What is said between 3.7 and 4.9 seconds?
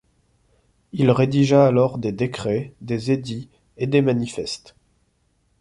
et des manifestes.